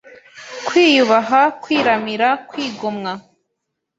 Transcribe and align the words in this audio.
kwiyubaha, 0.67 1.41
kwiramira, 1.61 2.27
kwigomwa 2.49 3.11